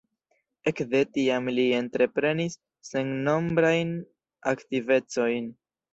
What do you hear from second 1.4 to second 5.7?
li entreprenis sennombrajn aktivecojn.